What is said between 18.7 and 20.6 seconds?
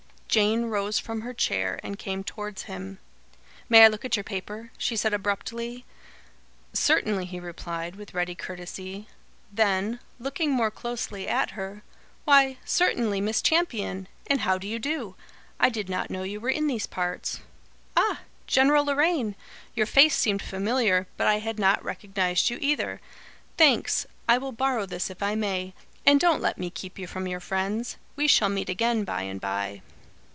Loraine! Your face seemed